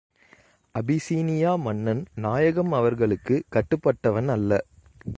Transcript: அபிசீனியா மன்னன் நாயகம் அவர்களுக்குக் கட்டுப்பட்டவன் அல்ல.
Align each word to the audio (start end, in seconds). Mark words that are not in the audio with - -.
அபிசீனியா 0.75 1.57
மன்னன் 1.57 2.05
நாயகம் 2.15 2.71
அவர்களுக்குக் 2.71 3.45
கட்டுப்பட்டவன் 3.55 4.27
அல்ல. 4.27 4.65